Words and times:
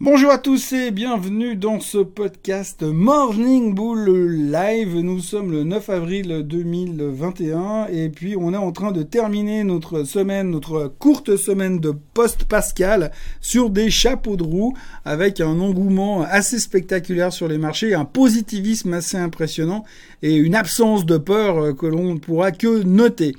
Bonjour 0.00 0.30
à 0.30 0.38
tous 0.38 0.74
et 0.74 0.92
bienvenue 0.92 1.56
dans 1.56 1.80
ce 1.80 1.98
podcast 1.98 2.84
Morning 2.84 3.74
Bull 3.74 4.08
Live. 4.48 4.94
Nous 4.94 5.18
sommes 5.18 5.50
le 5.50 5.64
9 5.64 5.90
avril 5.90 6.44
2021 6.46 7.88
et 7.88 8.08
puis 8.08 8.36
on 8.38 8.54
est 8.54 8.58
en 8.58 8.70
train 8.70 8.92
de 8.92 9.02
terminer 9.02 9.64
notre 9.64 10.04
semaine, 10.04 10.52
notre 10.52 10.86
courte 11.00 11.34
semaine 11.34 11.80
de 11.80 11.92
post-pascal 12.14 13.10
sur 13.40 13.70
des 13.70 13.90
chapeaux 13.90 14.36
de 14.36 14.44
roue 14.44 14.72
avec 15.04 15.40
un 15.40 15.58
engouement 15.58 16.22
assez 16.22 16.60
spectaculaire 16.60 17.32
sur 17.32 17.48
les 17.48 17.58
marchés, 17.58 17.92
un 17.92 18.04
positivisme 18.04 18.92
assez 18.92 19.16
impressionnant 19.16 19.82
et 20.22 20.36
une 20.36 20.54
absence 20.54 21.06
de 21.06 21.18
peur 21.18 21.74
que 21.74 21.86
l'on 21.86 22.14
ne 22.14 22.20
pourra 22.20 22.52
que 22.52 22.84
noter. 22.84 23.34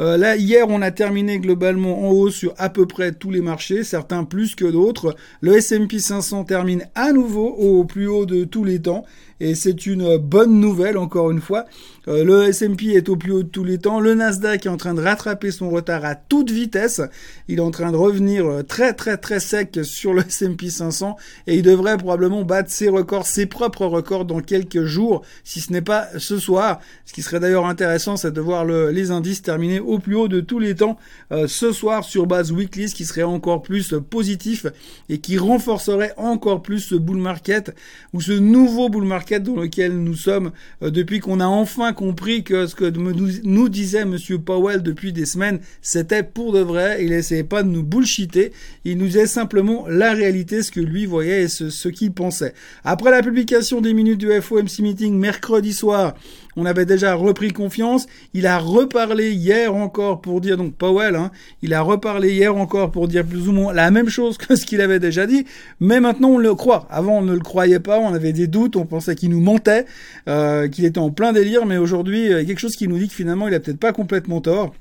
Euh, 0.00 0.16
là, 0.16 0.36
hier, 0.36 0.66
on 0.68 0.82
a 0.82 0.90
terminé 0.90 1.38
globalement 1.38 2.08
en 2.08 2.10
haut 2.10 2.30
sur 2.30 2.54
à 2.58 2.68
peu 2.68 2.86
près 2.86 3.12
tous 3.12 3.30
les 3.30 3.40
marchés, 3.40 3.84
certains 3.84 4.24
plus 4.24 4.54
que 4.54 4.64
d'autres. 4.64 5.14
Le 5.40 5.56
S&P 5.56 5.98
500 5.98 6.44
termine 6.44 6.84
à 6.94 7.12
nouveau 7.12 7.48
au 7.48 7.84
plus 7.84 8.08
haut 8.08 8.26
de 8.26 8.44
tous 8.44 8.64
les 8.64 8.80
temps 8.80 9.04
et 9.40 9.54
c'est 9.54 9.86
une 9.86 10.16
bonne 10.16 10.60
nouvelle 10.60 10.96
encore 10.96 11.30
une 11.30 11.40
fois. 11.40 11.64
Euh, 12.06 12.24
le 12.24 12.44
S&P 12.44 12.92
est 12.94 13.08
au 13.08 13.16
plus 13.16 13.32
haut 13.32 13.42
de 13.42 13.48
tous 13.48 13.64
les 13.64 13.78
temps, 13.78 13.98
le 13.98 14.14
Nasdaq 14.14 14.66
est 14.66 14.68
en 14.68 14.76
train 14.76 14.94
de 14.94 15.02
rattraper 15.02 15.50
son 15.50 15.70
retard 15.70 16.04
à 16.04 16.14
toute 16.14 16.50
vitesse, 16.50 17.00
il 17.48 17.58
est 17.58 17.62
en 17.62 17.70
train 17.70 17.92
de 17.92 17.96
revenir 17.96 18.46
euh, 18.46 18.62
très 18.62 18.92
très 18.92 19.16
très 19.16 19.40
sec 19.40 19.80
sur 19.82 20.12
le 20.12 20.22
S&P 20.26 20.68
500 20.68 21.16
et 21.46 21.56
il 21.56 21.62
devrait 21.62 21.96
probablement 21.96 22.42
battre 22.42 22.70
ses 22.70 22.88
records, 22.88 23.26
ses 23.26 23.46
propres 23.46 23.86
records 23.86 24.24
dans 24.24 24.40
quelques 24.40 24.84
jours, 24.84 25.22
si 25.44 25.60
ce 25.60 25.72
n'est 25.72 25.82
pas 25.82 26.08
ce 26.18 26.38
soir. 26.38 26.80
Ce 27.06 27.12
qui 27.12 27.22
serait 27.22 27.40
d'ailleurs 27.40 27.66
intéressant, 27.66 28.16
c'est 28.16 28.32
de 28.32 28.40
voir 28.40 28.64
les 28.64 29.10
indices 29.10 29.42
terminer 29.42 29.80
au 29.86 29.98
plus 29.98 30.14
haut 30.16 30.28
de 30.28 30.40
tous 30.40 30.58
les 30.58 30.74
temps 30.74 30.98
euh, 31.32 31.46
ce 31.46 31.72
soir 31.72 32.04
sur 32.04 32.26
base 32.26 32.52
weekly, 32.52 32.88
ce 32.88 32.94
qui 32.94 33.04
serait 33.04 33.22
encore 33.22 33.62
plus 33.62 33.94
positif 34.10 34.66
et 35.08 35.18
qui 35.18 35.38
renforcerait 35.38 36.12
encore 36.16 36.62
plus 36.62 36.80
ce 36.80 36.94
bull 36.94 37.18
market 37.18 37.74
ou 38.12 38.20
ce 38.20 38.32
nouveau 38.32 38.88
bull 38.88 39.04
market 39.04 39.42
dans 39.42 39.56
lequel 39.56 39.96
nous 39.96 40.14
sommes 40.14 40.52
euh, 40.82 40.90
depuis 40.90 41.20
qu'on 41.20 41.40
a 41.40 41.46
enfin 41.46 41.92
compris 41.92 42.42
que 42.44 42.66
ce 42.66 42.74
que 42.74 42.84
nous, 42.90 43.68
disait 43.68 44.04
Monsieur 44.04 44.38
Powell 44.38 44.82
depuis 44.82 45.12
des 45.12 45.26
semaines, 45.26 45.60
c'était 45.82 46.22
pour 46.22 46.52
de 46.52 46.60
vrai. 46.60 47.04
Il 47.04 47.12
essayait 47.12 47.44
pas 47.44 47.62
de 47.62 47.68
nous 47.68 47.82
bullshiter. 47.82 48.52
Il 48.84 48.98
nous 48.98 49.06
disait 49.06 49.26
simplement 49.26 49.86
la 49.88 50.12
réalité, 50.12 50.62
ce 50.62 50.70
que 50.70 50.80
lui 50.80 51.06
voyait 51.06 51.42
et 51.42 51.48
ce, 51.48 51.70
ce 51.70 51.88
qu'il 51.88 52.12
pensait. 52.12 52.54
Après 52.84 53.10
la 53.10 53.22
publication 53.22 53.80
des 53.80 53.94
minutes 53.94 54.18
du 54.18 54.30
FOMC 54.40 54.80
meeting 54.80 55.18
mercredi 55.18 55.72
soir, 55.72 56.14
on 56.56 56.66
avait 56.66 56.86
déjà 56.86 57.14
repris 57.14 57.52
confiance. 57.52 58.06
Il 58.32 58.46
a 58.46 58.58
reparlé 58.58 59.32
hier 59.32 59.73
encore 59.76 60.20
pour 60.20 60.40
dire, 60.40 60.56
donc 60.56 60.74
Powell, 60.74 61.16
hein, 61.16 61.30
il 61.62 61.74
a 61.74 61.82
reparlé 61.82 62.32
hier 62.32 62.56
encore 62.56 62.90
pour 62.90 63.08
dire 63.08 63.24
plus 63.24 63.48
ou 63.48 63.52
moins 63.52 63.72
la 63.72 63.90
même 63.90 64.08
chose 64.08 64.38
que 64.38 64.56
ce 64.56 64.64
qu'il 64.64 64.80
avait 64.80 64.98
déjà 64.98 65.26
dit, 65.26 65.44
mais 65.80 66.00
maintenant 66.00 66.30
on 66.30 66.38
le 66.38 66.54
croit. 66.54 66.86
Avant 66.90 67.18
on 67.18 67.22
ne 67.22 67.34
le 67.34 67.40
croyait 67.40 67.80
pas, 67.80 67.98
on 67.98 68.14
avait 68.14 68.32
des 68.32 68.46
doutes, 68.46 68.76
on 68.76 68.86
pensait 68.86 69.14
qu'il 69.14 69.30
nous 69.30 69.40
mentait, 69.40 69.86
euh, 70.28 70.68
qu'il 70.68 70.84
était 70.84 70.98
en 70.98 71.10
plein 71.10 71.32
délire, 71.32 71.66
mais 71.66 71.76
aujourd'hui 71.76 72.26
il 72.26 72.30
y 72.30 72.34
a 72.34 72.44
quelque 72.44 72.60
chose 72.60 72.76
qui 72.76 72.88
nous 72.88 72.98
dit 72.98 73.08
que 73.08 73.14
finalement 73.14 73.48
il 73.48 73.54
a 73.54 73.60
peut-être 73.60 73.80
pas 73.80 73.92
complètement 73.92 74.40
tort. 74.40 74.74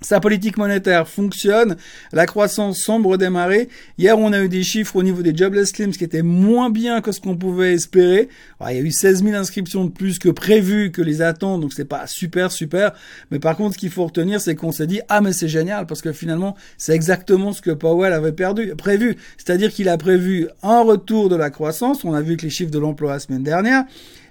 Sa 0.00 0.20
politique 0.20 0.58
monétaire 0.58 1.08
fonctionne, 1.08 1.76
la 2.12 2.26
croissance 2.26 2.78
semble 2.78 3.08
redémarrer. 3.08 3.68
Hier, 3.98 4.16
on 4.16 4.32
a 4.32 4.40
eu 4.40 4.48
des 4.48 4.62
chiffres 4.62 4.94
au 4.94 5.02
niveau 5.02 5.22
des 5.22 5.36
jobless 5.36 5.72
claims 5.72 5.90
qui 5.90 6.04
étaient 6.04 6.22
moins 6.22 6.70
bien 6.70 7.00
que 7.00 7.10
ce 7.10 7.20
qu'on 7.20 7.36
pouvait 7.36 7.72
espérer. 7.72 8.28
il 8.68 8.76
y 8.76 8.78
a 8.78 8.80
eu 8.80 8.92
16 8.92 9.24
000 9.24 9.34
inscriptions 9.34 9.84
de 9.84 9.90
plus 9.90 10.20
que 10.20 10.28
prévu, 10.28 10.92
que 10.92 11.02
les 11.02 11.20
attentes, 11.20 11.62
donc 11.62 11.72
c'est 11.72 11.84
pas 11.84 12.06
super 12.06 12.52
super. 12.52 12.92
Mais 13.32 13.40
par 13.40 13.56
contre, 13.56 13.74
ce 13.74 13.78
qu'il 13.78 13.90
faut 13.90 14.04
retenir, 14.04 14.40
c'est 14.40 14.54
qu'on 14.54 14.70
s'est 14.70 14.86
dit 14.86 15.00
ah 15.08 15.20
mais 15.20 15.32
c'est 15.32 15.48
génial 15.48 15.86
parce 15.86 16.00
que 16.00 16.12
finalement 16.12 16.56
c'est 16.76 16.94
exactement 16.94 17.52
ce 17.52 17.60
que 17.60 17.72
Powell 17.72 18.12
avait 18.12 18.30
perdu, 18.30 18.74
prévu. 18.76 19.16
C'est-à-dire 19.36 19.72
qu'il 19.72 19.88
a 19.88 19.98
prévu 19.98 20.46
un 20.62 20.82
retour 20.82 21.28
de 21.28 21.34
la 21.34 21.50
croissance. 21.50 22.04
On 22.04 22.14
a 22.14 22.22
vu 22.22 22.36
que 22.36 22.42
les 22.42 22.50
chiffres 22.50 22.70
de 22.70 22.78
l'emploi 22.78 23.14
la 23.14 23.18
semaine 23.18 23.42
dernière 23.42 23.84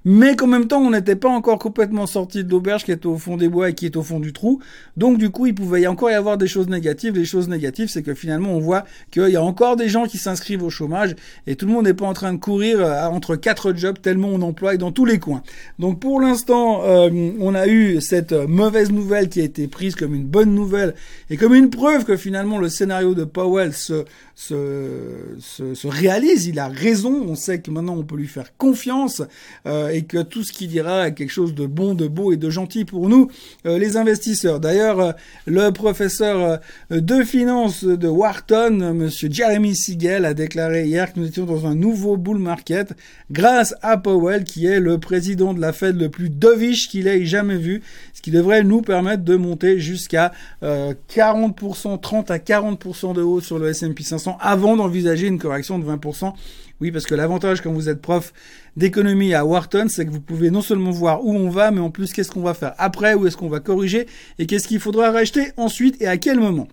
mais 0.09 0.37
qu'en 0.37 0.47
même 0.47 0.67
temps, 0.67 0.79
on 0.79 0.91
n'était 0.91 1.17
pas 1.17 1.27
encore 1.27 1.59
complètement 1.59 2.07
sorti 2.07 2.45
de 2.45 2.49
l'auberge 2.49 2.85
qui 2.85 2.91
est 2.91 3.05
au 3.05 3.17
fond 3.17 3.35
des 3.35 3.49
bois 3.49 3.71
et 3.71 3.73
qui 3.73 3.85
est 3.85 3.97
au 3.97 4.03
fond 4.03 4.21
du 4.21 4.31
trou. 4.31 4.61
Donc, 4.95 5.17
du 5.17 5.31
coup, 5.31 5.47
il 5.47 5.53
pouvait 5.53 5.85
encore 5.85 6.09
y 6.09 6.13
avoir 6.13 6.37
des 6.37 6.47
choses 6.47 6.69
négatives. 6.69 7.13
Les 7.13 7.25
choses 7.25 7.49
négatives, 7.49 7.89
c'est 7.89 8.03
que 8.03 8.13
finalement, 8.13 8.53
on 8.53 8.61
voit 8.61 8.85
qu'il 9.11 9.27
y 9.27 9.35
a 9.35 9.43
encore 9.43 9.75
des 9.75 9.89
gens 9.89 10.05
qui 10.05 10.17
s'inscrivent 10.17 10.63
au 10.63 10.69
chômage 10.69 11.13
et 11.45 11.57
tout 11.57 11.65
le 11.65 11.73
monde 11.73 11.87
n'est 11.87 11.93
pas 11.93 12.05
en 12.05 12.13
train 12.13 12.31
de 12.31 12.37
courir 12.37 12.79
euh, 12.79 13.07
entre 13.07 13.35
quatre 13.35 13.73
jobs 13.73 13.99
tellement 14.01 14.29
on 14.29 14.41
emploie 14.43 14.77
dans 14.77 14.93
tous 14.93 15.03
les 15.03 15.19
coins. 15.19 15.43
Donc, 15.77 15.99
pour 15.99 16.21
l'instant, 16.21 16.83
euh, 16.85 17.09
on 17.41 17.53
a 17.53 17.67
eu 17.67 17.99
cette 17.99 18.31
mauvaise 18.31 18.93
nouvelle 18.93 19.27
qui 19.27 19.41
a 19.41 19.43
été 19.43 19.67
prise 19.67 19.95
comme 19.95 20.15
une 20.15 20.23
bonne 20.23 20.55
nouvelle 20.55 20.95
et 21.29 21.35
comme 21.35 21.53
une 21.53 21.69
preuve 21.69 22.05
que 22.05 22.15
finalement 22.15 22.59
le 22.59 22.69
scénario 22.69 23.13
de 23.13 23.25
Powell 23.25 23.73
se, 23.73 24.05
se, 24.35 25.35
se, 25.39 25.87
réalise. 25.87 26.47
Il 26.47 26.59
a 26.59 26.69
raison. 26.69 27.25
On 27.27 27.35
sait 27.35 27.59
que 27.59 27.71
maintenant 27.71 27.97
on 27.97 28.03
peut 28.03 28.15
lui 28.15 28.27
faire 28.27 28.55
confiance 28.57 29.21
euh, 29.65 29.96
et 29.97 30.03
que 30.03 30.21
tout 30.21 30.43
ce 30.43 30.53
qu'il 30.53 30.67
dira 30.67 31.07
est 31.07 31.15
quelque 31.15 31.31
chose 31.31 31.55
de 31.55 31.65
bon, 31.65 31.95
de 31.95 32.07
beau 32.07 32.31
et 32.31 32.37
de 32.37 32.51
gentil 32.51 32.85
pour 32.85 33.09
nous, 33.09 33.29
euh, 33.65 33.79
les 33.79 33.97
investisseurs. 33.97 34.59
D'ailleurs, 34.59 34.99
euh, 34.99 35.11
le 35.47 35.71
professeur 35.71 36.59
de 36.91 37.23
finance 37.23 37.83
de 37.83 38.07
Wharton, 38.07 38.93
Monsieur 38.93 39.27
Jeremy 39.31 39.75
Siegel, 39.75 40.25
a 40.25 40.35
déclaré 40.35 40.85
hier 40.85 41.11
que 41.11 41.19
nous 41.19 41.27
étions 41.27 41.45
dans 41.45 41.65
un 41.65 41.73
nouveau 41.73 42.15
bull 42.15 42.37
market 42.37 42.93
grâce 43.31 43.73
à 43.81 43.97
Powell, 43.97 44.43
qui 44.43 44.67
est 44.67 44.79
le 44.79 44.99
président 44.99 45.55
de 45.55 45.59
la 45.61 45.73
Fed 45.73 45.99
le 45.99 46.09
plus 46.09 46.29
dovish 46.29 46.89
qu'il 46.89 47.07
ait 47.07 47.25
jamais 47.25 47.57
vu, 47.57 47.81
ce 48.13 48.21
qui 48.21 48.29
devrait 48.29 48.63
nous 48.63 48.81
permettre 48.81 49.23
de 49.23 49.35
monter 49.35 49.79
jusqu'à 49.79 50.31
40%, 50.61 51.99
30 51.99 52.31
à 52.31 52.37
40% 52.37 53.13
de 53.13 53.21
hausse 53.21 53.45
sur 53.45 53.57
le 53.57 53.69
S&P 53.69 54.03
500 54.03 54.37
avant 54.39 54.75
d'envisager 54.75 55.27
une 55.27 55.39
correction 55.39 55.79
de 55.79 55.85
20%. 55.85 56.33
Oui, 56.79 56.91
parce 56.91 57.05
que 57.05 57.15
l'avantage 57.15 57.61
quand 57.61 57.73
vous 57.73 57.89
êtes 57.89 58.01
prof 58.01 58.33
d'économie 58.75 59.33
à 59.33 59.45
Wharton, 59.45 59.87
c'est 59.89 60.05
que 60.05 60.11
vous 60.11 60.21
pouvez 60.21 60.51
non 60.51 60.61
seulement 60.61 60.91
voir 60.91 61.25
où 61.25 61.33
on 61.33 61.49
va, 61.49 61.71
mais 61.71 61.79
en 61.79 61.89
plus 61.89 62.13
qu'est-ce 62.13 62.29
qu'on 62.29 62.41
va 62.41 62.53
faire 62.53 62.75
après, 62.77 63.15
où 63.15 63.25
est-ce 63.25 63.35
qu'on 63.35 63.49
va 63.49 63.59
corriger, 63.59 64.05
et 64.37 64.45
qu'est-ce 64.45 64.67
qu'il 64.67 64.79
faudra 64.79 65.11
racheter 65.11 65.51
ensuite 65.57 65.99
et 66.01 66.07
à 66.07 66.17
quel 66.17 66.39
moment. 66.39 66.67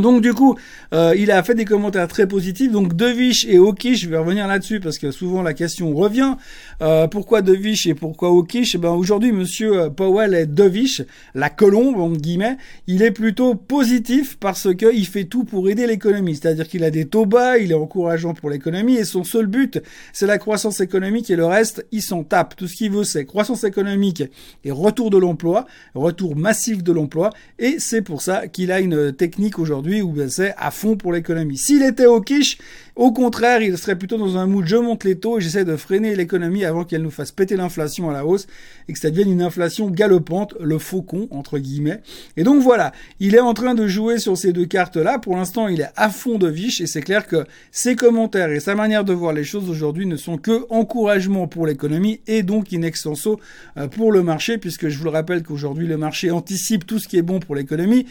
Donc 0.00 0.22
du 0.22 0.34
coup, 0.34 0.56
euh, 0.92 1.14
il 1.16 1.30
a 1.30 1.42
fait 1.42 1.54
des 1.54 1.64
commentaires 1.64 2.08
très 2.08 2.26
positifs. 2.26 2.70
Donc 2.70 2.94
Devich 2.94 3.46
et 3.48 3.58
Okish, 3.58 4.02
je 4.02 4.08
vais 4.08 4.18
revenir 4.18 4.46
là-dessus 4.46 4.80
parce 4.80 4.98
que 4.98 5.10
souvent 5.10 5.42
la 5.42 5.54
question 5.54 5.94
revient. 5.94 6.34
Euh, 6.82 7.06
pourquoi 7.08 7.42
Devich 7.42 7.86
et 7.86 7.94
pourquoi 7.94 8.30
Okish 8.30 8.74
eh 8.74 8.78
Ben 8.78 8.90
aujourd'hui, 8.90 9.32
Monsieur 9.32 9.82
euh, 9.82 9.90
Powell 9.90 10.34
est 10.34 10.46
Devich, 10.46 11.02
la 11.34 11.50
colombe 11.50 11.98
entre 11.98 12.20
guillemets. 12.20 12.56
Il 12.86 13.02
est 13.02 13.10
plutôt 13.10 13.54
positif 13.54 14.36
parce 14.38 14.74
que 14.74 14.94
il 14.94 15.06
fait 15.06 15.24
tout 15.24 15.44
pour 15.44 15.68
aider 15.68 15.86
l'économie. 15.86 16.36
C'est-à-dire 16.36 16.68
qu'il 16.68 16.84
a 16.84 16.90
des 16.90 17.06
taux 17.06 17.26
bas, 17.26 17.58
il 17.58 17.72
est 17.72 17.74
encourageant 17.74 18.34
pour 18.34 18.50
l'économie 18.50 18.96
et 18.96 19.04
son 19.04 19.24
seul 19.24 19.46
but, 19.46 19.80
c'est 20.12 20.26
la 20.26 20.38
croissance 20.38 20.80
économique 20.80 21.30
et 21.30 21.36
le 21.36 21.46
reste, 21.46 21.86
il 21.92 22.02
s'en 22.02 22.24
tape. 22.24 22.56
Tout 22.56 22.66
ce 22.66 22.76
qu'il 22.76 22.90
veut, 22.90 23.04
c'est 23.04 23.24
croissance 23.24 23.64
économique 23.64 24.22
et 24.64 24.70
retour 24.70 25.10
de 25.10 25.18
l'emploi, 25.18 25.66
retour 25.94 26.36
massif 26.36 26.82
de 26.82 26.92
l'emploi. 26.92 27.30
Et 27.58 27.76
c'est 27.78 28.02
pour 28.02 28.22
ça 28.22 28.48
qu'il 28.48 28.72
a 28.72 28.80
une 28.80 29.12
technique 29.12 29.58
aujourd'hui 29.58 29.87
où 30.02 30.12
ben, 30.12 30.28
c'est 30.28 30.54
à 30.56 30.70
fond 30.70 30.96
pour 30.96 31.12
l'économie. 31.12 31.56
S'il 31.56 31.82
était 31.82 32.06
au 32.06 32.20
quiche, 32.20 32.58
au 32.98 33.12
contraire, 33.12 33.62
il 33.62 33.78
serait 33.78 33.96
plutôt 33.96 34.18
dans 34.18 34.36
un 34.38 34.46
mood 34.48 34.66
je 34.66 34.74
monte 34.74 35.04
les 35.04 35.16
taux 35.16 35.38
et 35.38 35.40
j'essaie 35.40 35.64
de 35.64 35.76
freiner 35.76 36.16
l'économie 36.16 36.64
avant 36.64 36.82
qu'elle 36.82 37.02
nous 37.02 37.12
fasse 37.12 37.30
péter 37.30 37.56
l'inflation 37.56 38.10
à 38.10 38.12
la 38.12 38.26
hausse 38.26 38.48
et 38.88 38.92
que 38.92 38.98
ça 38.98 39.10
devienne 39.10 39.30
une 39.30 39.40
inflation 39.40 39.88
galopante, 39.88 40.54
le 40.60 40.78
faucon 40.78 41.28
entre 41.30 41.58
guillemets. 41.58 42.00
Et 42.36 42.42
donc 42.42 42.60
voilà, 42.60 42.92
il 43.20 43.36
est 43.36 43.40
en 43.40 43.54
train 43.54 43.76
de 43.76 43.86
jouer 43.86 44.18
sur 44.18 44.36
ces 44.36 44.52
deux 44.52 44.66
cartes-là. 44.66 45.20
Pour 45.20 45.36
l'instant, 45.36 45.68
il 45.68 45.80
est 45.80 45.90
à 45.94 46.10
fond 46.10 46.38
de 46.38 46.48
viche 46.48 46.80
et 46.80 46.88
c'est 46.88 47.00
clair 47.00 47.28
que 47.28 47.46
ses 47.70 47.94
commentaires 47.94 48.50
et 48.50 48.58
sa 48.58 48.74
manière 48.74 49.04
de 49.04 49.12
voir 49.12 49.32
les 49.32 49.44
choses 49.44 49.70
aujourd'hui 49.70 50.06
ne 50.06 50.16
sont 50.16 50.36
que 50.36 50.66
encouragement 50.68 51.46
pour 51.46 51.68
l'économie 51.68 52.20
et 52.26 52.42
donc 52.42 52.72
in 52.72 52.82
extenso 52.82 53.38
euh, 53.76 53.86
pour 53.86 54.10
le 54.10 54.24
marché 54.24 54.58
puisque 54.58 54.88
je 54.88 54.98
vous 54.98 55.04
le 55.04 55.10
rappelle 55.10 55.44
qu'aujourd'hui 55.44 55.86
le 55.86 55.98
marché 55.98 56.32
anticipe 56.32 56.84
tout 56.84 56.98
ce 56.98 57.06
qui 57.06 57.16
est 57.16 57.22
bon 57.22 57.38
pour 57.38 57.54
l'économie 57.54 58.06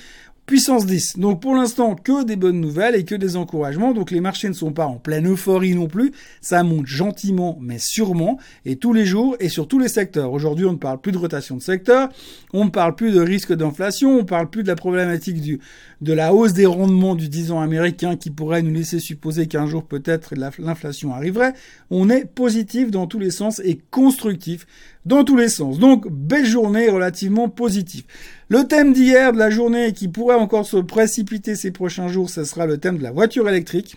puissance 0.47 0.85
10. 0.85 1.19
Donc 1.19 1.41
pour 1.41 1.55
l'instant, 1.55 1.93
que 1.93 2.23
des 2.23 2.37
bonnes 2.37 2.61
nouvelles 2.61 2.95
et 2.95 3.03
que 3.03 3.15
des 3.15 3.35
encouragements. 3.35 3.93
Donc 3.93 4.11
les 4.11 4.21
marchés 4.21 4.47
ne 4.47 4.53
sont 4.53 4.71
pas 4.71 4.85
en 4.85 4.95
pleine 4.95 5.29
euphorie 5.29 5.75
non 5.75 5.87
plus. 5.87 6.13
Ça 6.39 6.63
monte 6.63 6.88
gentiment 6.88 7.57
mais 7.61 7.79
sûrement 7.79 8.39
et 8.65 8.77
tous 8.77 8.94
les 8.94 9.05
jours 9.05 9.35
et 9.41 9.49
sur 9.49 9.67
tous 9.67 9.77
les 9.77 9.89
secteurs. 9.89 10.31
Aujourd'hui, 10.31 10.65
on 10.65 10.71
ne 10.71 10.77
parle 10.77 11.01
plus 11.01 11.11
de 11.11 11.17
rotation 11.17 11.57
de 11.57 11.61
secteur, 11.61 12.07
on 12.53 12.65
ne 12.65 12.69
parle 12.69 12.95
plus 12.95 13.11
de 13.11 13.19
risque 13.19 13.53
d'inflation, 13.53 14.11
on 14.11 14.17
ne 14.19 14.21
parle 14.21 14.49
plus 14.49 14.63
de 14.63 14.69
la 14.69 14.75
problématique 14.75 15.41
du, 15.41 15.59
de 15.99 16.13
la 16.13 16.33
hausse 16.33 16.53
des 16.53 16.65
rendements 16.65 17.15
du 17.15 17.27
10 17.27 17.51
ans 17.51 17.59
américain 17.59 18.15
qui 18.15 18.31
pourrait 18.31 18.61
nous 18.61 18.73
laisser 18.73 19.00
supposer 19.00 19.47
qu'un 19.47 19.67
jour 19.67 19.83
peut-être 19.83 20.33
l'inflation 20.35 21.13
arriverait. 21.13 21.53
On 21.89 22.09
est 22.09 22.23
positif 22.23 22.89
dans 22.89 23.05
tous 23.05 23.19
les 23.19 23.31
sens 23.31 23.61
et 23.65 23.81
constructif 23.91 24.65
dans 25.07 25.24
tous 25.24 25.38
les 25.38 25.50
sens. 25.50 25.80
Donc, 25.80 26.07
belle 26.09 26.45
journée 26.45 26.89
relativement 26.89 27.50
positive. 27.50 28.04
Le 28.50 28.68
thème 28.68 28.94
d'hier 28.94 29.31
de 29.31 29.38
la 29.38 29.50
journée 29.50 29.94
qui 29.94 30.07
pourrait 30.07 30.36
encore 30.36 30.65
se 30.65 30.77
précipiter 30.77 31.56
ces 31.56 31.71
prochains 31.71 32.09
jours, 32.09 32.30
ce 32.30 32.44
sera 32.44 32.65
le 32.65 32.77
thème 32.77 32.98
de 32.98 33.04
la 33.04 33.12
voiture 33.12 33.48
électrique. 33.48 33.95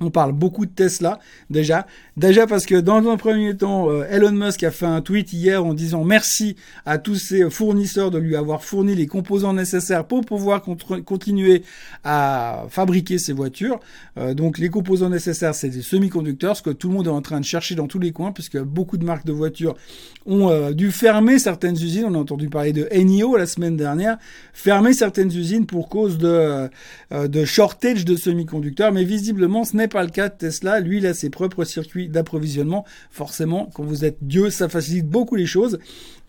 On 0.00 0.10
parle 0.10 0.32
beaucoup 0.32 0.66
de 0.66 0.70
Tesla 0.70 1.20
déjà. 1.50 1.86
Déjà 2.16 2.46
parce 2.46 2.66
que 2.66 2.74
dans 2.74 3.08
un 3.08 3.16
premier 3.16 3.56
temps, 3.56 3.90
euh, 3.90 4.04
Elon 4.10 4.32
Musk 4.32 4.62
a 4.64 4.70
fait 4.70 4.86
un 4.86 5.00
tweet 5.00 5.32
hier 5.32 5.64
en 5.64 5.74
disant 5.74 6.02
merci 6.02 6.56
à 6.84 6.98
tous 6.98 7.16
ses 7.16 7.48
fournisseurs 7.50 8.10
de 8.10 8.18
lui 8.18 8.34
avoir 8.34 8.64
fourni 8.64 8.94
les 8.94 9.06
composants 9.06 9.52
nécessaires 9.52 10.04
pour 10.06 10.22
pouvoir 10.22 10.62
continuer 10.62 11.62
à 12.04 12.64
fabriquer 12.68 13.18
ses 13.18 13.32
voitures. 13.32 13.80
Euh, 14.18 14.34
donc 14.34 14.58
les 14.58 14.70
composants 14.70 15.10
nécessaires, 15.10 15.54
c'est 15.54 15.68
des 15.68 15.82
semi-conducteurs, 15.82 16.56
ce 16.56 16.62
que 16.62 16.70
tout 16.70 16.88
le 16.88 16.94
monde 16.94 17.06
est 17.06 17.10
en 17.10 17.22
train 17.22 17.40
de 17.40 17.44
chercher 17.44 17.74
dans 17.74 17.86
tous 17.86 17.98
les 17.98 18.12
coins, 18.12 18.32
puisque 18.32 18.58
beaucoup 18.58 18.96
de 18.96 19.04
marques 19.04 19.26
de 19.26 19.32
voitures 19.32 19.74
ont 20.26 20.50
euh, 20.50 20.72
dû 20.72 20.90
fermer 20.90 21.38
certaines 21.38 21.76
usines. 21.76 22.06
On 22.06 22.14
a 22.14 22.18
entendu 22.18 22.48
parler 22.48 22.72
de 22.72 22.88
NIO 22.94 23.36
la 23.36 23.46
semaine 23.46 23.76
dernière, 23.76 24.18
fermer 24.52 24.94
certaines 24.94 25.32
usines 25.32 25.66
pour 25.66 25.88
cause 25.88 26.18
de, 26.18 26.68
de 27.10 27.44
shortage 27.44 28.04
de 28.04 28.16
semi-conducteurs. 28.16 28.92
Mais 28.92 29.04
visiblement, 29.04 29.64
ce 29.64 29.76
n'est 29.76 29.88
pas 29.92 30.02
le 30.02 30.10
cas 30.10 30.28
de 30.28 30.34
Tesla. 30.34 30.80
Lui, 30.80 30.98
il 30.98 31.06
a 31.06 31.14
ses 31.14 31.30
propres 31.30 31.64
circuits 31.64 32.08
d'approvisionnement. 32.08 32.84
Forcément, 33.10 33.70
quand 33.74 33.84
vous 33.84 34.04
êtes 34.04 34.16
Dieu, 34.22 34.50
ça 34.50 34.68
facilite 34.68 35.06
beaucoup 35.06 35.36
les 35.36 35.46
choses. 35.46 35.78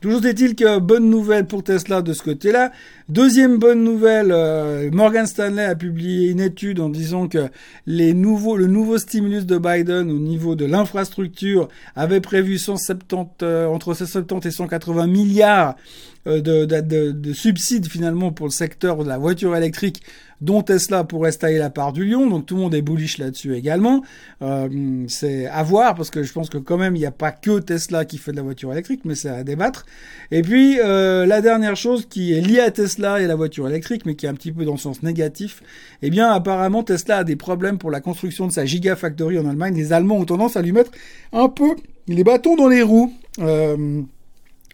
Toujours 0.04 0.26
est-il 0.26 0.54
que 0.54 0.80
bonne 0.80 1.10
nouvelle 1.10 1.46
pour 1.46 1.64
Tesla 1.64 2.02
de 2.02 2.12
ce 2.12 2.22
côté-là. 2.22 2.74
Deuxième 3.08 3.58
bonne 3.58 3.86
nouvelle, 3.86 4.34
euh, 4.34 4.90
Morgan 4.92 5.26
Stanley 5.26 5.64
a 5.64 5.76
publié 5.76 6.30
une 6.30 6.42
étude 6.42 6.82
en 6.82 6.90
disant 6.90 7.30
que 7.30 7.48
les 7.86 8.14
nouveaux, 8.14 8.58
le 8.58 8.68
nouveau 8.68 8.98
stimulus 8.98 9.46
de 9.46 9.58
Biden 9.58 10.12
au 10.12 10.20
niveau 10.20 10.56
de 10.56 10.66
l'infrastructure 10.66 11.70
avait 11.96 12.20
prévu 12.20 12.58
170, 12.58 13.28
euh, 13.44 13.66
entre 13.68 13.94
170 13.94 14.46
et 14.46 14.52
180 14.52 15.08
milliards 15.08 15.78
euh, 16.26 16.40
de, 16.40 16.64
de, 16.64 17.12
de, 17.12 17.34
subsides 17.34 17.88
finalement 17.88 18.32
pour 18.32 18.46
le 18.46 18.52
secteur 18.52 19.04
de 19.04 19.10
la 19.10 19.18
voiture 19.18 19.58
électrique 19.58 20.02
dont 20.40 20.62
Tesla 20.62 21.04
pourrait 21.04 21.34
se 21.34 21.40
tailler 21.40 21.58
la 21.58 21.70
part 21.70 21.92
du 21.92 22.06
lion. 22.06 22.28
Donc 22.28 22.46
tout 22.46 22.56
le 22.56 22.62
monde 22.62 22.76
est 22.76 22.82
bullish 22.82 23.18
là-dessus 23.18 23.56
également. 23.56 24.04
Euh, 24.42 25.04
c'est 25.10 25.48
à 25.48 25.64
voir 25.64 25.96
parce 25.96 26.10
que 26.10 26.24
je 26.24 26.32
pense 26.32 26.50
que 26.50 26.58
quand 26.58 26.78
même 26.78 26.96
il 26.96 27.00
n'y 27.00 27.06
a 27.06 27.12
pas 27.12 27.32
que 27.32 27.60
Tesla 27.60 28.06
qui 28.06 28.18
fait 28.18 28.32
de 28.32 28.38
la 28.38 28.44
voiture 28.44 28.72
électrique, 28.72 29.02
mais 29.04 29.16
c'est 29.16 29.30
à 29.30 29.44
débattre. 29.44 29.86
Et 30.32 30.42
puis 30.42 30.80
euh, 30.80 31.26
la 31.26 31.42
dernière 31.42 31.76
chose 31.76 32.08
qui 32.10 32.34
est 32.34 32.42
liée 32.42 32.60
à 32.60 32.72
Tesla 32.72 33.22
et 33.22 33.28
la 33.28 33.36
voiture 33.36 33.68
électrique, 33.68 34.06
mais 34.06 34.16
qui 34.16 34.26
est 34.26 34.30
un 34.30 34.34
petit 34.34 34.52
peu 34.52 34.66
dans 34.66 34.74
le 34.74 34.78
sens 34.78 35.04
négatif, 35.04 35.62
eh 36.02 36.10
bien 36.10 36.32
apparemment 36.32 36.84
Tesla 36.84 37.18
a 37.18 37.24
des 37.24 37.36
problèmes 37.36 37.78
pour 37.78 37.92
la 37.92 38.02
construction 38.02 38.48
de 38.48 38.52
sa 38.52 38.66
Gigafactory 38.66 39.38
en 39.38 39.48
Allemagne. 39.48 39.76
Les 39.76 39.94
Allemands 39.94 40.18
ont 40.18 40.26
tendance 40.26 40.58
à 40.58 40.62
lui 40.62 40.72
mettre 40.72 40.92
un 41.34 41.50
peu 41.50 41.76
les 42.08 42.24
bâtons 42.24 42.56
dans 42.56 42.68
les 42.68 42.82
roues. 42.82 43.14
Euh, 43.40 44.02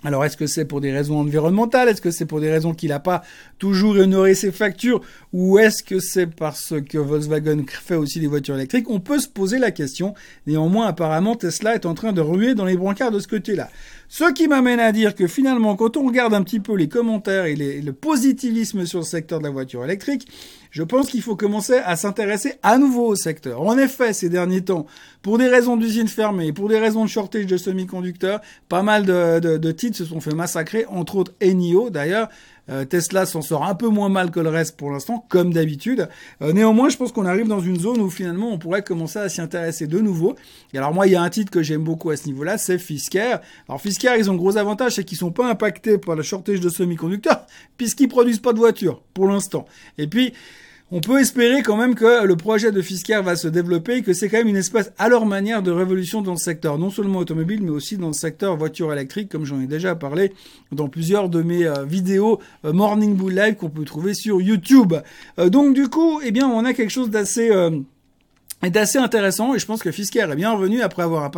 alors 0.06 0.24
est-ce 0.24 0.38
que 0.38 0.48
c'est 0.48 0.64
pour 0.64 0.80
des 0.80 0.94
raisons 0.94 1.20
environnementales? 1.20 1.90
Est-ce 1.90 2.02
que 2.02 2.12
c'est 2.12 2.26
pour 2.26 2.40
des 2.40 2.50
raisons 2.50 2.74
qu'il 2.74 2.90
n'a 2.90 3.02
pas 3.02 3.22
toujours 3.58 3.98
honoré 3.98 4.34
ses 4.34 4.52
factures? 4.52 5.02
Ou 5.34 5.60
est-ce 5.60 5.84
que 5.84 6.00
c'est 6.00 6.28
parce 6.28 6.74
que 6.90 6.98
Volkswagen 6.98 7.66
fait 7.68 7.96
aussi 7.96 8.22
des 8.22 8.28
voitures 8.28 8.56
électriques? 8.56 8.90
On 8.90 9.02
peut 9.02 9.20
se 9.20 9.28
poser 9.28 9.60
la 9.60 9.72
question. 9.72 10.14
Néanmoins, 10.48 10.88
apparemment, 10.88 11.36
Tesla 11.36 11.76
est 11.76 11.86
en 11.86 11.96
train 11.96 12.14
de 12.14 12.22
ruer 12.22 12.56
dans 12.56 12.64
les 12.64 12.78
brancards 12.78 13.12
de 13.12 13.20
ce 13.20 13.28
côté-là. 13.28 13.70
Ce 14.08 14.32
qui 14.32 14.48
m'amène 14.48 14.80
à 14.80 14.94
dire 14.94 15.16
que 15.16 15.28
finalement, 15.28 15.76
quand 15.76 15.98
on 15.98 16.08
regarde 16.08 16.34
un 16.34 16.44
petit 16.44 16.62
peu 16.62 16.76
les 16.76 16.88
commentaires 16.88 17.46
et, 17.46 17.56
le 17.56 17.94
positivisme 17.94 18.86
sur 18.86 19.00
le 19.00 19.06
secteur 19.06 19.40
de 19.40 19.44
la 19.44 19.50
voiture 19.50 19.84
électrique, 19.84 20.28
je 20.72 20.84
pense 20.84 21.10
qu'il 21.10 21.22
faut 21.22 21.36
commencer 21.36 21.78
à 21.78 21.96
s'intéresser 21.96 22.56
à 22.64 22.78
nouveau 22.78 23.08
au 23.08 23.16
secteur. 23.16 23.62
En 23.62 23.78
effet, 23.78 24.14
ces 24.14 24.30
derniers 24.30 24.62
temps, 24.62 24.86
pour 25.22 25.38
des 25.38 25.48
raisons 25.48 25.78
d'usines 25.78 26.08
fermées, 26.08 26.54
pour 26.54 26.70
des 26.70 26.80
raisons 26.80 27.04
de 27.04 27.10
shortage 27.10 27.46
de 27.46 27.58
semi-conducteurs, 27.58 28.42
pas 28.68 28.84
mal 28.84 29.06
de, 29.06 29.72
titres 29.72 29.98
se 29.98 30.06
sont 30.06 30.22
fait 30.22 30.36
massacrer, 30.36 30.86
entre 30.88 31.16
autres 31.16 31.34
Enio 31.44 31.90
d'ailleurs. 31.90 32.30
Euh, 32.70 32.86
Tesla 32.86 33.26
s'en 33.26 33.42
sort 33.42 33.66
un 33.66 33.76
peu 33.76 33.88
moins 33.88 34.10
mal 34.10 34.32
que 34.32 34.40
le 34.40 34.50
reste 34.50 34.78
pour 34.78 34.92
l'instant, 34.92 35.26
comme 35.30 35.54
d'habitude. 35.54 36.08
Euh, 36.42 36.54
néanmoins, 36.54 36.90
je 36.90 36.98
pense 36.98 37.12
qu'on 37.12 37.26
arrive 37.26 37.48
dans 37.48 37.60
une 37.60 37.80
zone 37.80 38.00
où 38.00 38.10
finalement 38.10 38.52
on 38.52 38.58
pourrait 38.58 38.84
commencer 38.84 39.20
à 39.20 39.30
s'y 39.30 39.42
intéresser 39.42 39.88
de 39.88 40.00
nouveau. 40.00 40.36
Et 40.74 40.78
alors 40.78 40.94
moi, 40.94 41.08
il 41.08 41.14
y 41.14 41.16
a 41.16 41.22
un 41.22 41.30
titre 41.30 41.52
que 41.52 41.64
j'aime 41.64 41.84
beaucoup 41.84 42.10
à 42.10 42.18
ce 42.18 42.28
niveau-là, 42.28 42.58
c'est 42.58 42.78
Fisker. 42.78 43.38
Alors 43.68 43.82
Fisker, 43.82 44.16
ils 44.18 44.30
ont 44.30 44.36
gros 44.36 44.58
avantage, 44.58 44.96
c'est 44.96 45.04
qu'ils 45.04 45.18
sont 45.18 45.32
pas 45.32 45.50
impactés 45.50 45.98
par 45.98 46.16
le 46.16 46.24
shortage 46.24 46.60
de 46.60 46.70
semi-conducteurs, 46.70 47.46
puisqu'ils 47.78 48.08
produisent 48.08 48.40
pas 48.40 48.54
de 48.54 48.60
voitures 48.60 49.02
pour 49.14 49.28
l'instant. 49.28 49.66
Et 49.98 50.08
puis 50.08 50.34
on 50.92 51.02
peut 51.02 51.20
espérer 51.20 51.62
quand 51.62 51.78
même 51.78 51.94
que 51.94 52.26
le 52.26 52.36
projet 52.36 52.72
de 52.72 52.82
Fisker 52.82 53.22
va 53.24 53.36
se 53.36 53.48
développer 53.48 53.98
et 53.98 54.02
que 54.02 54.14
c'est 54.14 54.28
quand 54.28 54.38
même 54.38 54.48
une 54.48 54.56
espèce 54.56 54.92
à 54.98 55.08
leur 55.08 55.26
manière 55.26 55.62
de 55.62 55.72
révolution 55.72 56.22
dans 56.22 56.32
le 56.32 56.38
secteur, 56.38 56.80
non 56.80 56.90
seulement 56.90 57.20
automobile, 57.20 57.62
mais 57.62 57.70
aussi 57.70 57.98
dans 57.98 58.08
le 58.08 58.14
secteur 58.14 58.58
voiture 58.58 58.92
électrique, 58.92 59.30
comme 59.30 59.46
j'en 59.46 59.62
ai 59.62 59.68
déjà 59.68 59.96
parlé 59.96 60.34
dans 60.72 60.88
plusieurs 60.88 61.30
de 61.30 61.44
mes 61.44 61.66
euh, 61.66 61.86
vidéos 61.86 62.40
euh, 62.66 62.74
Morning 62.74 63.16
Bull 63.16 63.36
Live 63.36 63.56
qu'on 63.56 63.70
peut 63.70 63.86
trouver 63.86 64.14
sur 64.16 64.42
YouTube. 64.42 64.94
Euh, 65.38 65.50
donc 65.50 65.76
du 65.76 65.90
coup, 65.90 66.22
eh 66.24 66.32
bien, 66.32 66.48
on 66.48 66.66
a 66.66 66.74
quelque 66.74 66.92
chose 66.92 67.10
d'assez 67.10 67.52
est 68.62 68.76
assez 68.76 68.98
intéressant 68.98 69.56
et 69.56 69.60
je 69.60 69.66
pense 69.66 69.82
que 69.82 69.92
Fisker 69.92 70.28
est 70.32 70.36
bien 70.36 70.52
revenu 70.52 70.82
après 70.82 71.04
avoir 71.04 71.24
un, 71.24 71.32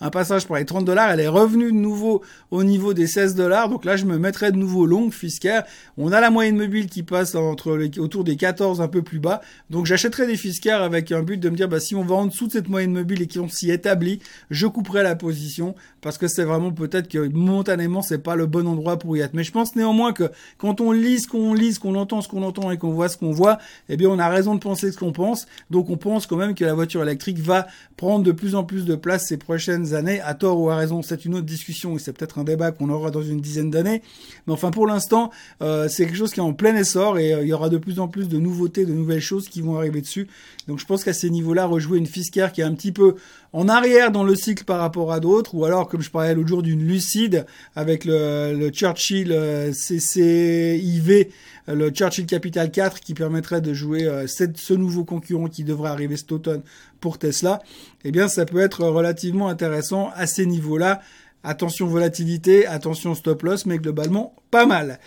un 0.00 0.10
passage 0.10 0.46
pour 0.46 0.56
les 0.56 0.64
30 0.64 0.84
dollars. 0.84 1.10
Elle 1.10 1.20
est 1.20 1.28
revenue 1.28 1.72
de 1.72 1.76
nouveau 1.76 2.22
au 2.50 2.62
niveau 2.62 2.94
des 2.94 3.06
16 3.06 3.34
dollars. 3.34 3.68
Donc 3.68 3.84
là, 3.84 3.96
je 3.96 4.04
me 4.04 4.18
mettrai 4.18 4.52
de 4.52 4.56
nouveau 4.56 4.86
long 4.86 5.10
Fisker. 5.10 5.60
On 5.96 6.12
a 6.12 6.20
la 6.20 6.30
moyenne 6.30 6.56
mobile 6.56 6.86
qui 6.86 7.02
passe 7.02 7.34
entre 7.34 7.76
les, 7.76 7.98
autour 7.98 8.22
des 8.22 8.36
14 8.36 8.80
un 8.80 8.88
peu 8.88 9.02
plus 9.02 9.18
bas. 9.18 9.40
Donc 9.70 9.86
j'achèterai 9.86 10.26
des 10.26 10.36
Fisker 10.36 10.70
avec 10.70 11.10
un 11.10 11.22
but 11.22 11.38
de 11.38 11.50
me 11.50 11.56
dire, 11.56 11.68
bah, 11.68 11.80
si 11.80 11.96
on 11.96 12.04
va 12.04 12.14
en 12.14 12.26
dessous 12.26 12.46
de 12.46 12.52
cette 12.52 12.68
moyenne 12.68 12.92
mobile 12.92 13.22
et 13.22 13.26
qu'on 13.26 13.48
s'y 13.48 13.70
établit, 13.70 14.20
je 14.50 14.66
couperai 14.66 15.02
la 15.02 15.16
position 15.16 15.74
parce 16.00 16.16
que 16.16 16.28
c'est 16.28 16.44
vraiment 16.44 16.70
peut-être 16.70 17.08
que 17.08 17.28
momentanément 17.28 18.02
c'est 18.02 18.18
pas 18.18 18.36
le 18.36 18.46
bon 18.46 18.66
endroit 18.68 18.98
pour 18.98 19.16
y 19.16 19.20
être. 19.20 19.34
Mais 19.34 19.42
je 19.42 19.50
pense 19.52 19.74
néanmoins 19.74 20.12
que 20.12 20.30
quand 20.58 20.80
on 20.80 20.92
lit 20.92 21.18
ce 21.20 21.26
qu'on 21.26 21.54
lit, 21.54 21.74
ce 21.74 21.80
qu'on 21.80 21.96
entend, 21.96 22.22
ce 22.22 22.28
qu'on 22.28 22.42
entend 22.42 22.70
et 22.70 22.78
qu'on 22.78 22.92
voit 22.92 23.08
ce 23.08 23.16
qu'on 23.16 23.32
voit, 23.32 23.58
eh 23.88 23.96
bien 23.96 24.08
on 24.08 24.18
a 24.18 24.28
raison 24.28 24.54
de 24.54 24.60
penser 24.60 24.92
ce 24.92 24.98
qu'on 24.98 25.12
pense. 25.12 25.46
Donc 25.70 25.90
on 25.90 25.96
pense 25.96 26.26
quand 26.26 26.36
même 26.36 26.54
que 26.54 26.67
la 26.68 26.74
voiture 26.74 27.02
électrique 27.02 27.38
va 27.38 27.66
prendre 27.96 28.24
de 28.24 28.32
plus 28.32 28.54
en 28.54 28.62
plus 28.62 28.84
de 28.84 28.94
place 28.94 29.26
ces 29.26 29.38
prochaines 29.38 29.94
années, 29.94 30.20
à 30.20 30.34
tort 30.34 30.60
ou 30.60 30.70
à 30.70 30.76
raison. 30.76 31.02
C'est 31.02 31.24
une 31.24 31.34
autre 31.34 31.46
discussion 31.46 31.96
et 31.96 31.98
c'est 31.98 32.12
peut-être 32.12 32.38
un 32.38 32.44
débat 32.44 32.72
qu'on 32.72 32.90
aura 32.90 33.10
dans 33.10 33.22
une 33.22 33.40
dizaine 33.40 33.70
d'années. 33.70 34.02
Mais 34.46 34.52
enfin, 34.52 34.70
pour 34.70 34.86
l'instant, 34.86 35.30
euh, 35.62 35.88
c'est 35.88 36.04
quelque 36.04 36.16
chose 36.16 36.32
qui 36.32 36.40
est 36.40 36.42
en 36.42 36.52
plein 36.52 36.76
essor 36.76 37.18
et 37.18 37.32
euh, 37.32 37.42
il 37.42 37.48
y 37.48 37.52
aura 37.54 37.70
de 37.70 37.78
plus 37.78 38.00
en 38.00 38.08
plus 38.08 38.28
de 38.28 38.38
nouveautés, 38.38 38.84
de 38.84 38.92
nouvelles 38.92 39.22
choses 39.22 39.48
qui 39.48 39.62
vont 39.62 39.76
arriver 39.76 40.02
dessus. 40.02 40.28
Donc 40.68 40.78
je 40.78 40.84
pense 40.84 41.04
qu'à 41.04 41.14
ces 41.14 41.30
niveaux-là, 41.30 41.64
rejouer 41.64 41.98
une 41.98 42.06
Fisker 42.06 42.48
qui 42.52 42.60
est 42.60 42.64
un 42.64 42.74
petit 42.74 42.92
peu 42.92 43.14
en 43.54 43.66
arrière 43.66 44.12
dans 44.12 44.24
le 44.24 44.34
cycle 44.34 44.64
par 44.64 44.78
rapport 44.78 45.10
à 45.10 45.20
d'autres, 45.20 45.54
ou 45.54 45.64
alors 45.64 45.88
comme 45.88 46.02
je 46.02 46.10
parlais 46.10 46.34
l'autre 46.34 46.48
jour 46.48 46.62
d'une 46.62 46.86
Lucide 46.86 47.46
avec 47.74 48.04
le, 48.04 48.68
Churchill 48.70 49.32
euh, 49.32 49.72
CCIV 49.72 51.28
le 51.66 51.90
Churchill 51.90 52.24
Capital 52.24 52.70
4 52.70 53.00
qui 53.00 53.12
permettrait 53.12 53.60
de 53.60 53.74
jouer 53.74 54.08
ce 54.26 54.72
nouveau 54.72 55.04
concurrent 55.04 55.48
qui 55.48 55.64
devrait 55.64 55.90
arriver 55.90 56.16
cet 56.16 56.32
automne 56.32 56.57
pour 57.00 57.18
Tesla, 57.18 57.60
eh 58.04 58.10
bien 58.10 58.28
ça 58.28 58.44
peut 58.44 58.60
être 58.60 58.84
relativement 58.84 59.48
intéressant 59.48 60.10
à 60.14 60.26
ces 60.26 60.46
niveaux-là. 60.46 61.00
Attention 61.44 61.86
volatilité, 61.86 62.66
attention 62.66 63.14
stop 63.14 63.42
loss, 63.42 63.66
mais 63.66 63.78
globalement 63.78 64.34
pas 64.50 64.66
mal. 64.66 64.98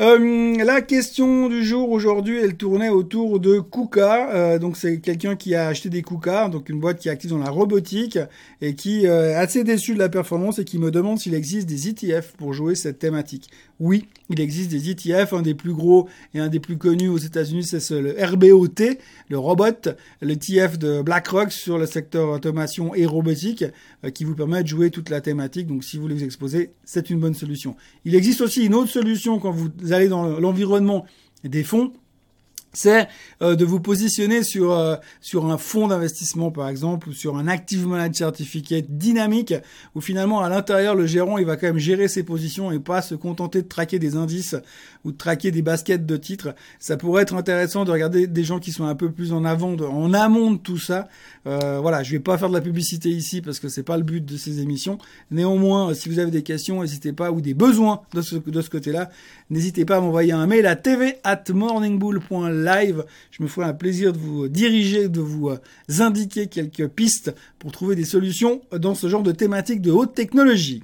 Euh, 0.00 0.64
la 0.64 0.80
question 0.80 1.48
du 1.48 1.64
jour 1.64 1.90
aujourd'hui, 1.90 2.38
elle 2.38 2.54
tournait 2.54 2.88
autour 2.88 3.40
de 3.40 3.58
KUKA. 3.58 4.30
Euh, 4.32 4.58
donc 4.60 4.76
c'est 4.76 5.00
quelqu'un 5.00 5.34
qui 5.34 5.56
a 5.56 5.66
acheté 5.66 5.88
des 5.88 6.02
KUKA, 6.02 6.48
donc 6.48 6.68
une 6.68 6.78
boîte 6.78 7.00
qui 7.00 7.10
active 7.10 7.30
dans 7.30 7.38
la 7.38 7.50
robotique 7.50 8.16
et 8.60 8.76
qui 8.76 9.08
euh, 9.08 9.32
est 9.32 9.34
assez 9.34 9.64
déçu 9.64 9.94
de 9.94 9.98
la 9.98 10.08
performance 10.08 10.60
et 10.60 10.64
qui 10.64 10.78
me 10.78 10.92
demande 10.92 11.18
s'il 11.18 11.34
existe 11.34 11.68
des 11.68 11.88
ETF 11.88 12.34
pour 12.38 12.52
jouer 12.52 12.76
cette 12.76 13.00
thématique. 13.00 13.50
Oui, 13.80 14.06
il 14.28 14.40
existe 14.40 14.70
des 14.70 14.90
ETF. 14.90 15.32
Un 15.32 15.42
des 15.42 15.54
plus 15.54 15.72
gros 15.72 16.08
et 16.34 16.40
un 16.40 16.48
des 16.48 16.58
plus 16.58 16.76
connus 16.76 17.08
aux 17.08 17.18
États-Unis, 17.18 17.64
c'est 17.64 17.90
le 17.90 18.16
RBOT, 18.20 18.96
le 19.28 19.38
robot, 19.38 19.94
le 20.20 20.32
ETF 20.32 20.78
de 20.78 21.02
BlackRock 21.02 21.52
sur 21.52 21.78
le 21.78 21.86
secteur 21.86 22.30
automation 22.30 22.94
et 22.94 23.06
robotique, 23.06 23.64
qui 24.14 24.24
vous 24.24 24.34
permet 24.34 24.62
de 24.62 24.68
jouer 24.68 24.90
toute 24.90 25.10
la 25.10 25.20
thématique. 25.20 25.68
Donc 25.68 25.84
si 25.84 25.96
vous 25.96 26.02
voulez 26.02 26.16
vous 26.16 26.24
exposer, 26.24 26.72
c'est 26.84 27.10
une 27.10 27.20
bonne 27.20 27.34
solution. 27.34 27.76
Il 28.04 28.14
existe 28.16 28.40
aussi 28.40 28.66
une 28.66 28.74
autre 28.74 28.90
solution 28.90 29.38
quand 29.38 29.52
vous 29.52 29.70
allez 29.92 30.08
dans 30.08 30.40
l'environnement 30.40 31.06
des 31.44 31.62
fonds, 31.62 31.92
c'est 32.72 33.08
euh, 33.42 33.56
de 33.56 33.64
vous 33.64 33.80
positionner 33.80 34.42
sur 34.42 34.72
euh, 34.72 34.96
sur 35.20 35.46
un 35.46 35.58
fonds 35.58 35.88
d'investissement 35.88 36.50
par 36.50 36.68
exemple 36.68 37.08
ou 37.08 37.12
sur 37.12 37.36
un 37.36 37.48
active 37.48 37.86
managed 37.86 38.14
certificate 38.14 38.84
dynamique 38.88 39.54
où 39.94 40.00
finalement 40.00 40.40
à 40.40 40.48
l'intérieur 40.48 40.94
le 40.94 41.06
gérant 41.06 41.38
il 41.38 41.46
va 41.46 41.56
quand 41.56 41.66
même 41.66 41.78
gérer 41.78 42.08
ses 42.08 42.22
positions 42.22 42.70
et 42.70 42.78
pas 42.78 43.02
se 43.02 43.14
contenter 43.14 43.62
de 43.62 43.68
traquer 43.68 43.98
des 43.98 44.16
indices 44.16 44.56
ou 45.04 45.12
de 45.12 45.16
traquer 45.16 45.50
des 45.50 45.62
baskets 45.62 46.06
de 46.06 46.16
titres. 46.16 46.54
Ça 46.78 46.96
pourrait 46.96 47.22
être 47.22 47.34
intéressant 47.34 47.84
de 47.84 47.90
regarder 47.90 48.26
des 48.26 48.44
gens 48.44 48.58
qui 48.58 48.72
sont 48.72 48.84
un 48.84 48.94
peu 48.94 49.10
plus 49.10 49.32
en 49.32 49.44
avant, 49.44 49.76
en 49.76 50.12
amont 50.12 50.52
de 50.52 50.58
tout 50.58 50.78
ça. 50.78 51.08
Euh, 51.46 51.78
voilà, 51.80 52.02
je 52.02 52.12
vais 52.12 52.18
pas 52.18 52.36
faire 52.36 52.48
de 52.48 52.54
la 52.54 52.60
publicité 52.60 53.08
ici 53.08 53.40
parce 53.40 53.60
que 53.60 53.68
c'est 53.68 53.82
pas 53.82 53.96
le 53.96 54.02
but 54.02 54.24
de 54.24 54.36
ces 54.36 54.60
émissions. 54.60 54.98
Néanmoins, 55.30 55.94
si 55.94 56.08
vous 56.08 56.18
avez 56.18 56.30
des 56.30 56.42
questions, 56.42 56.82
n'hésitez 56.82 57.12
pas 57.12 57.30
ou 57.30 57.40
des 57.40 57.54
besoins 57.54 58.02
de 58.12 58.22
ce 58.22 58.36
de 58.36 58.60
ce 58.60 58.70
côté-là, 58.70 59.10
n'hésitez 59.50 59.84
pas 59.84 59.96
à 59.96 60.00
m'envoyer 60.00 60.32
un 60.32 60.46
mail 60.46 60.66
à 60.66 60.76
tv 60.76 61.16
Je 63.30 63.42
me 63.42 63.48
ferai 63.48 63.66
un 63.66 63.74
plaisir 63.74 64.12
de 64.12 64.18
vous 64.18 64.48
diriger, 64.48 65.08
de 65.08 65.20
vous 65.20 65.48
euh, 65.48 65.58
indiquer 66.00 66.46
quelques 66.46 66.88
pistes 66.88 67.34
pour 67.58 67.72
trouver 67.72 67.96
des 67.96 68.04
solutions 68.04 68.60
dans 68.72 68.94
ce 68.94 69.08
genre 69.08 69.22
de 69.22 69.32
thématique 69.32 69.80
de 69.80 69.90
haute 69.90 70.14
technologie. 70.14 70.82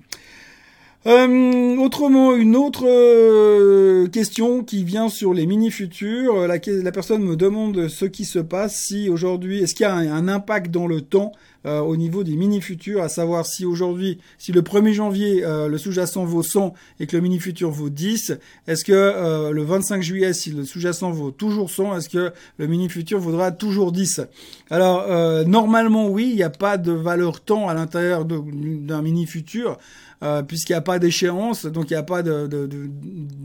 Euh, 1.07 1.77
autrement, 1.77 2.35
une 2.35 2.57
autre 2.57 2.87
euh, 2.87 4.09
question 4.09 4.65
qui 4.65 4.85
vient 4.85 5.11
sur 5.11 5.35
les 5.35 5.45
mini-futurs. 5.45 6.47
La, 6.47 6.57
la, 6.67 6.93
personne 6.93 7.23
me 7.23 7.37
demande 7.37 7.89
ce 7.89 8.07
qui 8.07 8.25
se 8.25 8.39
passe 8.39 8.77
si 8.77 9.11
aujourd'hui, 9.11 9.63
est-ce 9.63 9.75
qu'il 9.75 9.85
y 9.85 9.87
a 9.87 9.95
un, 9.95 10.29
impact 10.29 10.71
dans 10.71 10.87
le 10.87 11.03
temps 11.03 11.33
euh, 11.67 11.81
au 11.81 11.97
niveau 11.97 12.25
des 12.25 12.37
mini-futurs, 12.37 13.03
à 13.03 13.11
savoir 13.11 13.45
si 13.45 13.67
aujourd'hui, 13.67 14.19
si 14.39 14.53
le 14.53 14.63
1er 14.63 14.93
janvier, 14.95 15.43
le 15.43 15.77
sous-jacent 15.77 16.25
vaut 16.25 16.43
100 16.43 16.73
et 17.01 17.07
que 17.07 17.17
le 17.17 17.23
mini-futur 17.23 17.71
vaut 17.71 17.91
10, 17.91 18.33
est-ce 18.67 18.85
que 18.85 19.51
le 19.51 19.63
25 19.63 20.03
juillet, 20.03 20.33
si 20.33 20.51
le 20.51 20.65
sous-jacent 20.65 21.11
vaut 21.11 21.31
toujours 21.31 21.71
100, 21.71 21.99
est-ce 21.99 22.09
que 22.09 22.33
le 22.59 22.67
mini-futur 22.67 23.19
vaudra 23.19 23.51
toujours 23.51 23.93
10 23.93 24.23
Alors, 24.71 25.07
normalement, 25.47 26.09
oui, 26.09 26.29
il 26.31 26.37
n'y 26.37 26.43
a 26.43 26.51
pas 26.51 26.77
de 26.77 26.93
valeur 26.93 27.41
temps 27.41 27.69
à 27.69 27.75
l'intérieur 27.75 28.25
d'un 28.27 29.03
mini-futur. 29.03 29.79
Euh, 30.25 30.43
puisqu'il 30.43 30.73
n'y 30.73 30.79
a 30.79 30.81
pas 30.81 30.99
d'échéance, 30.99 31.67
donc 31.67 31.91
il 31.91 31.93
n'y 31.93 31.99
a 31.99 32.03
pas 32.03 32.23
de, 32.23 32.49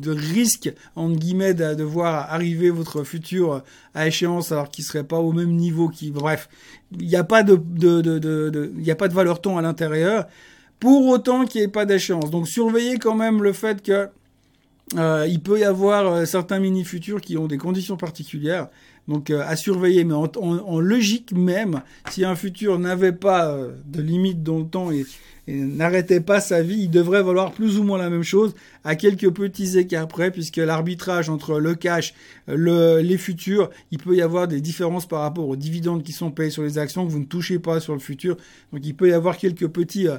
risque, 0.07 0.74
entre 0.95 1.19
guillemets, 1.19 1.53
de, 1.53 1.83
voir 1.83 2.31
arriver 2.31 2.69
votre 2.69 3.03
futur 3.03 3.63
à 3.93 4.07
échéance 4.07 4.53
alors 4.53 4.69
qu'il 4.69 4.86
serait 4.86 5.03
pas 5.03 5.17
au 5.17 5.33
même 5.33 5.51
niveau 5.51 5.89
qui, 5.89 6.09
bref, 6.09 6.48
il 6.98 7.05
n'y 7.05 7.17
a 7.17 7.25
pas 7.25 7.43
de, 7.43 7.59
valeur 9.12 9.41
temps 9.41 9.57
à 9.57 9.62
l'intérieur, 9.62 10.25
pour 10.79 11.07
autant 11.07 11.43
qu'il 11.43 11.59
n'y 11.59 11.65
ait 11.65 11.71
pas 11.71 11.83
d'échéance. 11.83 12.31
Donc 12.31 12.48
surveillez 12.48 12.98
quand 12.98 13.15
même 13.15 13.43
le 13.43 13.51
fait 13.51 13.81
que 13.81 14.07
euh, 14.98 15.38
peut 15.43 15.59
y 15.59 15.65
avoir 15.65 16.07
euh, 16.07 16.25
certains 16.25 16.59
mini 16.59 16.86
futurs 16.86 17.19
qui 17.19 17.38
ont 17.38 17.48
des 17.48 17.57
conditions 17.57 17.98
particulières 17.98 18.69
donc 19.09 19.31
euh, 19.31 19.43
à 19.45 19.55
surveiller, 19.55 20.03
mais 20.03 20.13
en, 20.13 20.79
logique 20.79 21.33
même, 21.33 21.81
si 22.11 22.23
un 22.23 22.35
futur 22.35 22.77
n'avait 22.77 23.11
pas 23.11 23.49
euh, 23.49 23.71
de 23.87 24.01
limite 24.01 24.43
dans 24.43 24.59
le 24.59 24.65
temps 24.65 24.91
et, 24.91 25.05
n'arrêtait 25.47 26.19
pas 26.19 26.41
sa 26.41 26.61
vie, 26.61 26.81
il 26.81 26.91
devrait 26.91 27.23
valoir 27.23 27.53
plus 27.53 27.79
ou 27.79 27.83
moins 27.83 27.97
la 27.97 28.11
même 28.11 28.21
chose 28.21 28.53
à 28.83 28.95
quelques 28.95 29.31
petits 29.31 29.79
écarts 29.79 30.07
près, 30.07 30.29
puisque 30.29 30.57
l'arbitrage 30.57 31.27
entre 31.27 31.59
le 31.59 31.73
cash, 31.73 32.13
le, 32.45 32.99
les 32.99 33.17
futurs, 33.17 33.71
il 33.89 33.97
peut 33.97 34.15
y 34.15 34.21
avoir 34.21 34.47
des 34.47 34.61
différences 34.61 35.07
par 35.07 35.21
rapport 35.21 35.49
aux 35.49 35.55
dividendes 35.55 36.03
qui 36.03 36.11
sont 36.11 36.29
payés 36.29 36.51
sur 36.51 36.61
les 36.61 36.77
actions 36.77 37.03
que 37.03 37.11
vous 37.11 37.17
ne 37.17 37.25
touchez 37.25 37.57
pas 37.57 37.79
sur 37.79 37.93
le 37.93 37.99
futur. 37.99 38.37
Donc 38.71 38.85
il 38.85 38.93
peut 38.93 39.09
y 39.09 39.11
avoir 39.11 39.37
quelques 39.37 39.67
petits 39.69 40.07
euh, 40.07 40.17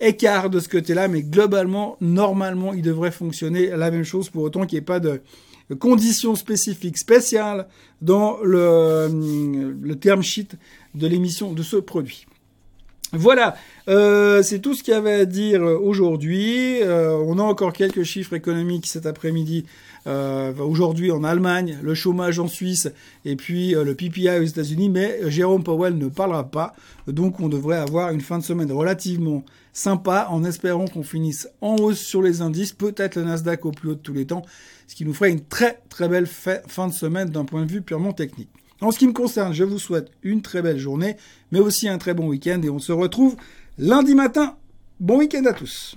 écarts 0.00 0.50
de 0.50 0.58
ce 0.58 0.68
côté-là, 0.68 1.06
mais 1.06 1.22
globalement, 1.22 1.96
normalement, 2.00 2.72
il 2.72 2.82
devrait 2.82 3.12
fonctionner 3.12 3.68
la 3.68 3.92
même 3.92 4.02
chose 4.02 4.30
pour 4.30 4.42
autant 4.42 4.66
qu'il 4.66 4.78
n'y 4.78 4.82
ait 4.82 4.84
pas 4.84 4.98
de 4.98 5.20
conditions 5.74 6.34
spécifiques 6.34 6.98
spéciales 6.98 7.66
dans 8.00 8.38
le, 8.42 9.08
le 9.80 9.96
term 9.96 10.22
sheet 10.22 10.56
de 10.94 11.06
l'émission 11.06 11.52
de 11.52 11.62
ce 11.62 11.76
produit. 11.76 12.26
Voilà, 13.14 13.56
euh, 13.88 14.42
c'est 14.42 14.60
tout 14.60 14.74
ce 14.74 14.82
qu'il 14.82 14.94
y 14.94 14.96
avait 14.96 15.12
à 15.12 15.24
dire 15.26 15.60
aujourd'hui. 15.62 16.80
Euh, 16.82 17.10
on 17.26 17.38
a 17.38 17.42
encore 17.42 17.74
quelques 17.74 18.04
chiffres 18.04 18.32
économiques 18.32 18.86
cet 18.86 19.04
après-midi. 19.04 19.66
Euh, 20.06 20.52
aujourd'hui 20.58 21.10
en 21.10 21.22
Allemagne, 21.22 21.78
le 21.82 21.94
chômage 21.94 22.38
en 22.38 22.48
Suisse 22.48 22.88
et 23.24 23.36
puis 23.36 23.70
le 23.72 23.94
PPI 23.94 24.28
aux 24.40 24.44
États-Unis, 24.44 24.88
mais 24.88 25.30
Jérôme 25.30 25.62
Powell 25.62 25.96
ne 25.96 26.08
parlera 26.08 26.50
pas. 26.50 26.74
Donc 27.06 27.40
on 27.40 27.48
devrait 27.48 27.78
avoir 27.78 28.10
une 28.10 28.20
fin 28.20 28.38
de 28.38 28.42
semaine 28.42 28.72
relativement 28.72 29.44
sympa 29.72 30.26
en 30.30 30.44
espérant 30.44 30.86
qu'on 30.86 31.02
finisse 31.02 31.48
en 31.60 31.76
hausse 31.76 32.00
sur 32.00 32.22
les 32.22 32.42
indices, 32.42 32.72
peut-être 32.72 33.16
le 33.16 33.24
Nasdaq 33.24 33.64
au 33.64 33.70
plus 33.70 33.90
haut 33.90 33.94
de 33.94 34.00
tous 34.00 34.12
les 34.12 34.26
temps, 34.26 34.42
ce 34.86 34.94
qui 34.94 35.04
nous 35.04 35.14
ferait 35.14 35.30
une 35.30 35.44
très 35.44 35.80
très 35.88 36.08
belle 36.08 36.26
fin 36.26 36.88
de 36.88 36.92
semaine 36.92 37.30
d'un 37.30 37.44
point 37.44 37.64
de 37.64 37.70
vue 37.70 37.82
purement 37.82 38.12
technique. 38.12 38.50
En 38.80 38.90
ce 38.90 38.98
qui 38.98 39.06
me 39.06 39.12
concerne, 39.12 39.54
je 39.54 39.62
vous 39.62 39.78
souhaite 39.78 40.10
une 40.22 40.42
très 40.42 40.60
belle 40.60 40.78
journée, 40.78 41.16
mais 41.52 41.60
aussi 41.60 41.88
un 41.88 41.98
très 41.98 42.14
bon 42.14 42.26
week-end 42.26 42.60
et 42.62 42.70
on 42.70 42.80
se 42.80 42.92
retrouve 42.92 43.36
lundi 43.78 44.14
matin. 44.14 44.56
Bon 44.98 45.18
week-end 45.18 45.44
à 45.46 45.52
tous. 45.52 45.96